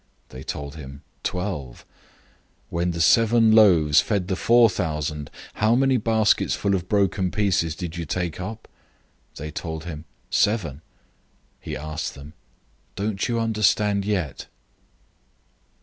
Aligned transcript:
They 0.29 0.41
told 0.41 0.73
him, 0.75 1.03
"Twelve." 1.21 1.85
008:020 2.71 2.71
"When 2.71 2.89
the 2.89 3.01
seven 3.01 3.51
loaves 3.51 4.01
fed 4.01 4.29
the 4.29 4.35
four 4.35 4.67
thousand, 4.67 5.29
how 5.61 5.75
many 5.75 5.97
baskets 5.97 6.55
full 6.55 6.73
of 6.73 6.89
broken 6.89 7.29
pieces 7.29 7.75
did 7.75 7.97
you 7.97 8.05
take 8.05 8.39
up?" 8.41 8.67
They 9.35 9.51
told 9.51 9.83
him, 9.83 10.05
"Seven." 10.31 10.77
008:021 11.57 11.57
He 11.59 11.77
asked 11.77 12.15
them, 12.15 12.33
"Don't 12.95 13.29
you 13.29 13.39
understand, 13.39 14.03
yet?" 14.03 14.47